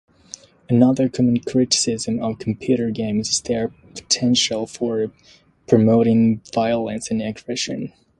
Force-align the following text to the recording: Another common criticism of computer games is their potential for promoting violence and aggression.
Another 0.67 1.07
common 1.07 1.37
criticism 1.41 2.19
of 2.23 2.39
computer 2.39 2.89
games 2.89 3.29
is 3.29 3.39
their 3.41 3.67
potential 3.93 4.65
for 4.65 5.11
promoting 5.67 6.41
violence 6.55 7.11
and 7.11 7.21
aggression. 7.21 7.93